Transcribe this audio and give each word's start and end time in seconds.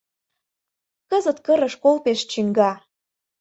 Кызыт 1.09 1.37
кырыш 1.45 1.73
кол 1.83 1.97
пеш 2.05 2.19
чӱҥга. 2.31 2.71